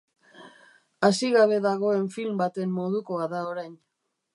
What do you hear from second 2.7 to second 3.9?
modukoa da orain.